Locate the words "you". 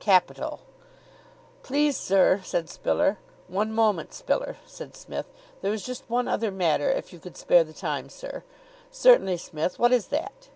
7.12-7.18